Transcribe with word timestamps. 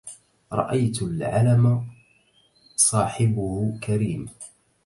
رأيت 0.53 1.01
العلم 1.01 1.87
صاحبه 2.75 3.79
كريم 3.83 4.27